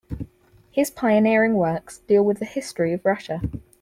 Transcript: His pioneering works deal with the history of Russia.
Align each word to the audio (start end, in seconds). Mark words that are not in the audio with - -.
His 0.71 0.89
pioneering 0.89 1.53
works 1.53 1.99
deal 1.99 2.25
with 2.25 2.39
the 2.39 2.45
history 2.45 2.91
of 2.91 3.05
Russia. 3.05 3.39